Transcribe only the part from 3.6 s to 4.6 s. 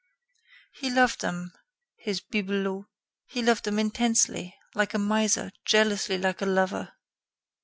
them intensely,